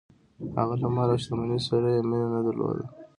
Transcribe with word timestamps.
هغه 0.57 0.75
له 0.81 0.87
مال 0.95 1.09
او 1.13 1.19
شتمنۍ 1.23 1.59
سره 1.69 1.87
یې 1.95 2.01
مینه 2.09 2.27
نه 2.33 2.39
درلوده. 2.45 2.85